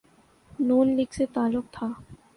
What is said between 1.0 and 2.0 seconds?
سے تعلق تھا۔